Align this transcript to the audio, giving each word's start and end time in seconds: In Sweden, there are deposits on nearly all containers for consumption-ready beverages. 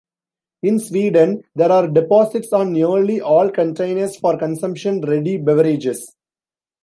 In 0.63 0.79
Sweden, 0.79 1.43
there 1.53 1.71
are 1.71 1.87
deposits 1.87 2.51
on 2.53 2.73
nearly 2.73 3.21
all 3.21 3.51
containers 3.51 4.15
for 4.15 4.35
consumption-ready 4.35 5.37
beverages. 5.37 6.15